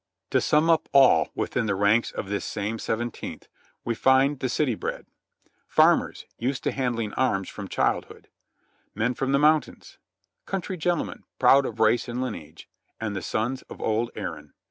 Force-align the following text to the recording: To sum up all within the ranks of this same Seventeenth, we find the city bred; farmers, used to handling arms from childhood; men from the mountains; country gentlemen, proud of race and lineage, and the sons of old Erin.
To 0.31 0.41
sum 0.41 0.67
up 0.67 0.89
all 0.93 1.29
within 1.35 1.67
the 1.67 1.75
ranks 1.75 2.09
of 2.09 2.27
this 2.27 2.43
same 2.43 2.79
Seventeenth, 2.79 3.47
we 3.85 3.93
find 3.93 4.39
the 4.39 4.49
city 4.49 4.73
bred; 4.73 5.05
farmers, 5.67 6.25
used 6.39 6.63
to 6.63 6.71
handling 6.71 7.13
arms 7.13 7.49
from 7.49 7.67
childhood; 7.67 8.27
men 8.95 9.13
from 9.13 9.31
the 9.31 9.37
mountains; 9.37 9.99
country 10.47 10.75
gentlemen, 10.75 11.23
proud 11.37 11.67
of 11.67 11.79
race 11.79 12.07
and 12.07 12.19
lineage, 12.19 12.67
and 12.99 13.15
the 13.15 13.21
sons 13.21 13.61
of 13.69 13.79
old 13.79 14.09
Erin. 14.15 14.53